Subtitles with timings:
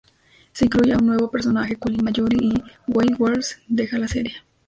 [0.51, 4.33] Se incluye a un nuevo personaje Colin Mallory, y Wade Wells deja la serie.